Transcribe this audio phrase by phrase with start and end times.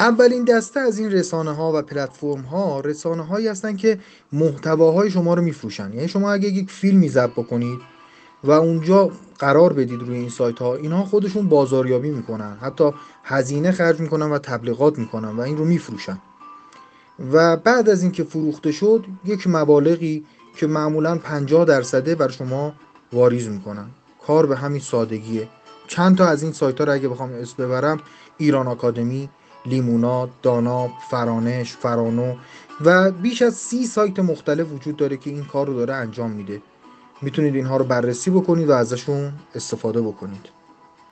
[0.00, 3.98] اولین دسته از این رسانه ها و پلتفرم ها رسانه هایی هستن که
[4.32, 5.92] محتواهای شما رو میفروشن.
[5.92, 7.78] یعنی شما اگه یک فیلمی ضبط بکنید
[8.44, 12.56] و اونجا قرار بدید روی این سایت ها اینها خودشون بازاریابی می‌کنن.
[12.60, 12.90] حتی
[13.24, 16.18] هزینه خرج می‌کنن و تبلیغات می‌کنن و این رو میفروشن.
[17.32, 20.24] و بعد از اینکه فروخته شد یک مبالغی
[20.56, 22.72] که معمولا 50 درصده بر شما
[23.12, 23.86] واریز می‌کنن.
[24.26, 25.48] کار به همین سادگیه.
[25.86, 28.00] چند تا از این سایت ها رو اگه بخوام اسم ببرم
[28.38, 29.28] ایران آکادمی
[29.66, 32.34] لیمونا، داناب، فرانش، فرانو
[32.84, 36.62] و بیش از سی سایت مختلف وجود داره که این کار رو داره انجام میده.
[37.22, 40.55] می‌تونید اینها رو بررسی بکنید و ازشون استفاده بکنید.